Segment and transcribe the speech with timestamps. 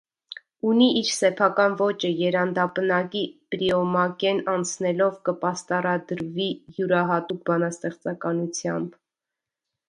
[0.67, 3.21] Ունի իր սեփական ոճը երանդապնակի
[3.55, 6.49] պրիոմակէն անցնելով կը պաստառադրուի
[6.81, 8.99] իւրայատուկ բանաստեղծականութեամբ։